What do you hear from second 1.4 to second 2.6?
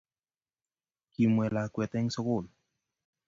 lakwet eng sugul